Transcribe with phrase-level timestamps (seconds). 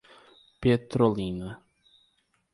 [0.61, 1.49] Petrolina